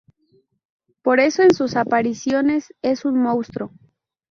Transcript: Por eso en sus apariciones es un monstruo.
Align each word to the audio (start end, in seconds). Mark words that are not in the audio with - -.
Por 1.03 1.19
eso 1.19 1.43
en 1.43 1.53
sus 1.53 1.75
apariciones 1.75 2.73
es 2.81 3.05
un 3.05 3.21
monstruo. 3.21 3.69